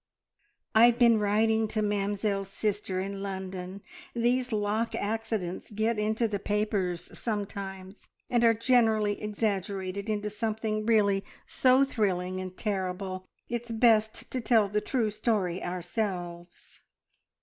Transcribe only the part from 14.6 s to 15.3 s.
the true